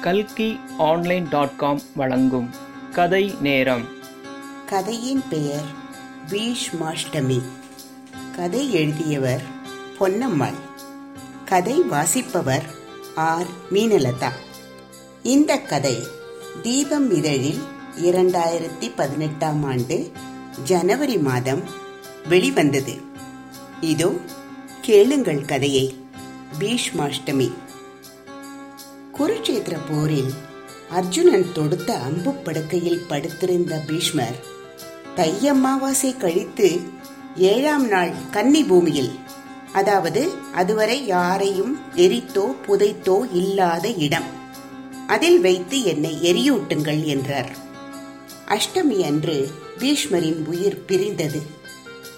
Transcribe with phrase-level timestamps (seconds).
[0.00, 2.50] கல்கி online dot com வழங்கும்
[2.92, 3.84] கதை நேரம்.
[4.66, 5.64] கதையின் பெயர்
[6.28, 7.42] பீஷ்மாஷ்டமி
[8.36, 9.42] கதை எழுதியவர்
[10.00, 10.58] பொன்னம்மாள்.
[11.44, 12.64] கதை வாசிப்பவர்
[13.14, 14.32] ஆர் மீனலதா.
[15.22, 15.96] இந்த கதை
[16.62, 17.62] தீபம் இதழில்
[17.96, 20.12] இரண்டாயிரத்தி பதினெட்டாம் ஆண்டு
[20.64, 21.62] ஜனவரி மாதம்
[22.28, 23.00] வெளிவந்தது.
[23.80, 24.12] இதோ
[24.80, 25.96] கேளுங்கள் கதையை.
[26.58, 27.52] பீஷ்மாஷ்டமி
[29.18, 30.32] குருட்சேத்திர போரில்
[30.90, 34.38] அர்ஜுனன் தொடுத்த அம்பு படுக்கையில் படுத்திருந்த பீஷ்மர்
[35.14, 36.80] தை அமாவாசை கழித்து
[37.36, 39.10] ஏழாம் நாள் கன்னி பூமியில்
[39.72, 44.28] அதாவது அதுவரை யாரையும் எரித்தோ புதைத்தோ இல்லாத இடம்.
[45.06, 47.50] அதில் வைத்து என்னை எரியூட்டுங்கள் என்றார்.
[48.48, 51.42] அஷ்டமி அன்று பீஷ்மரின் உயிர் பிரிந்தது.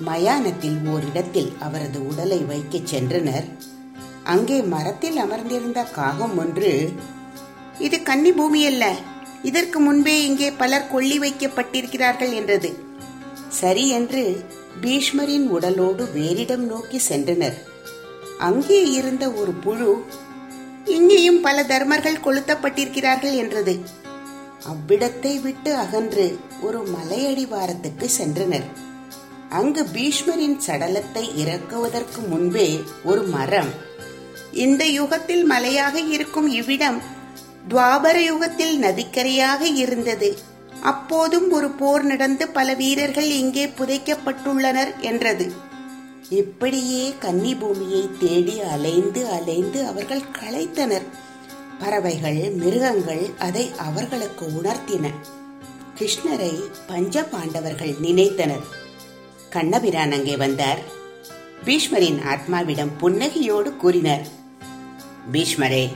[0.00, 3.44] மயானத்தில் ஓரிடத்தில் அவரது உடலை வைக்கச் சென்றனர்.
[4.24, 6.72] அங்கே மரத்தில் அமர்ந்திருந்த காகம் ஒன்று
[7.78, 8.84] இது கன்னி பூமி அல்ல
[9.42, 12.70] இதற்கு முன்பே இங்கே பலர் கொள்ளி வைக்கப்பட்டிருக்கிறார்கள் என்றது.
[13.48, 14.44] சரி என்று
[14.80, 17.56] பீஷ்மரின் உடலோடு வேறிடம் நோக்கி சென்றனர்.
[18.38, 20.04] அங்கே இருந்த ஒரு புழு
[20.84, 23.74] இங்கேயும் பல தர்மர்கள் கொளுத்தப்பட்டிருக்கிறார்கள் என்றது.
[24.66, 28.66] அவ்விடத்தை விட்டு அகன்று ஒரு மலையடிவாரத்துக்கு சென்றனர்.
[29.50, 32.68] அங்கு பீஷ்மரின் சடலத்தை இறக்குவதற்கு முன்பே
[33.04, 33.72] ஒரு மரம்
[34.52, 37.02] இந்த யுகத்தில் மலையாக இருக்கும் இவ்விடம்
[37.68, 40.38] துவாபர யுகத்தில் நதிக்கரையாக இருந்தது.
[40.82, 45.52] அப்போதும் ஒரு போர் நடந்து பல வீரர்கள் இங்கே புதைக்கப்பட்டுள்ளனர் என்றது.
[46.28, 51.06] இப்படியே கன்னி பூமியை தேடி அலைந்து அலைந்து அவர்கள் களைத்தனர்.
[51.78, 55.08] பறவைகள் மிருகங்கள் அதை அவர்களுக்கு உணர்த்தின.
[55.98, 58.66] கிருஷ்ணரை பஞ்ச பாண்டவர்கள் நினைத்தனர்.
[59.50, 60.78] கண்ணபிரான் அங்கே வந்தார்.
[61.64, 64.38] பீஷ்மரின் ஆத்மாவிடம் புன்னகையோடு கூறினார்.
[65.32, 65.88] பீஷ்மரே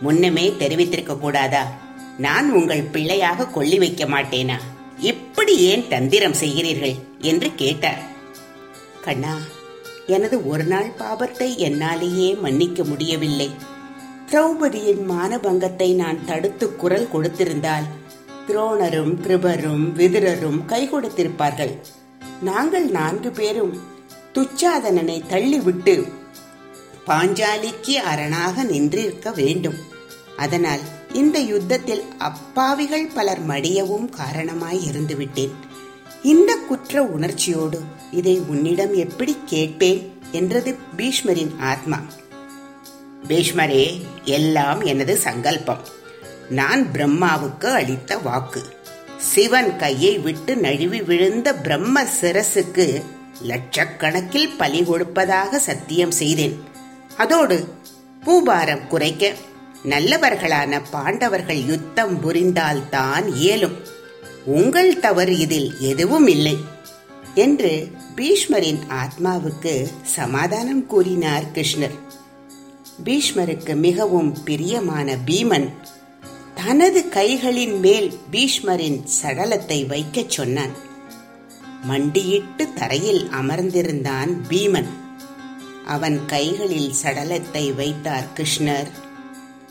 [0.00, 1.72] முன்னமே தெரிவித்திருக்க கூடாதா?
[2.18, 4.56] நான் உங்கள் பிள்ளையாக கொள்ளி வைக்க மாட்டேனா?
[4.98, 6.94] இப்படி ஏன் தந்திரம் செய்கிறீர்கள்?
[7.18, 8.02] என்று கேட்டார்.
[9.02, 9.36] கண்ணா
[10.06, 13.50] எனது ஒரு நாள் பாபத்தை என்னாலேயே மன்னிக்க முடியவில்லை.
[14.30, 17.86] திரௌபதியின் மானபங்கத்தை நான் தடுத்து குரல் கொடுத்திருந்தால்
[18.46, 21.74] துரோணரும் கிருபரும் விதுரரும் கை கொடுத்திருப்பார்கள்.
[22.42, 23.78] நாங்கள் நான்கு பேரும்
[24.34, 26.12] துச்சாதனனை தள்ளிவிட்டு
[27.10, 29.74] பாஞ்சாலிக்கு அரணாக நின்றிருக்க வேண்டும்.
[30.36, 30.80] அதனால்
[31.12, 35.50] இந்த யுத்தத்தில் அப்பாவிகள் பலர் மடியவும் காரணமாய் இருந்துவிட்டேன்.
[36.22, 40.18] இந்த குற்ற உணர்ச்சியோடு இதை உன்னிடம் எப்படி கேட்பேன்?
[40.32, 42.00] என்றது பீஷ்மரின் ஆத்மா.
[43.28, 45.80] பீஷ்மரே எல்லாம் எனது சங்கல்பம்.
[46.48, 48.62] நான் பிரம்மாவுக்கு அளித்த வாக்கு.
[49.16, 53.02] சிவன் கையை விட்டு நழுவி விழுந்த பிரம்ம சிரசுக்கு
[53.42, 56.68] லட்சக்கணக்கில் பலி கொடுப்பதாக சத்தியம் செய்தேன்.
[57.20, 57.68] அதோடு
[58.26, 59.34] பூபாரம் குறைக்க
[59.84, 63.76] நல்லவர்களான பாண்டவர்கள் யுத்தம் புரிந்தால்தான் இயலும்.
[64.44, 66.56] உங்கள் தவறு இதில் எதுவும் இல்லை
[67.34, 71.98] என்று பீஷ்மரின் ஆத்மாவுக்கு சமாதானம் கூறினார் கிருஷ்ணர்.
[73.04, 75.68] பீஷ்மருக்கு மிகவும் பிரியமான பீமன்
[76.54, 80.74] தனது கைகளின் மேல் பீஷ்மரின் சடலத்தை வைக்கச் சொன்னான்.
[81.82, 84.88] மண்டியிட்டு தரையில் அமர்ந்திருந்தான் பீமன்.
[85.90, 88.90] அவன் கைகளில் சடலத்தை வைத்தார் கிருஷ்ணர்.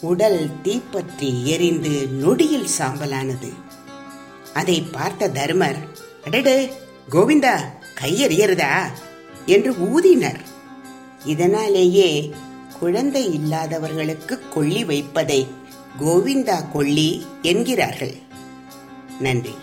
[0.00, 3.50] உடல் தீப்பற்றி எரிந்து நொடியில் சாம்பலானது.
[4.54, 5.80] அதை பார்த்த தர்மர்
[6.24, 6.54] அடடு
[7.10, 7.56] கோவிந்தா
[8.00, 8.74] கையெறியறதா
[9.46, 10.40] என்று ஊதினர்.
[11.24, 12.34] இதனாலேயே
[12.78, 15.46] குழந்தை இல்லாதவர்களுக்கு கொள்ளி வைப்பதை
[16.00, 18.16] கோவிந்தா கொள்ளி என்கிறார்கள்.
[19.20, 19.56] நன்றி.